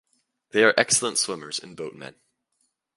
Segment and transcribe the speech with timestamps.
[0.49, 2.15] They are excellent swimmers and boatmen.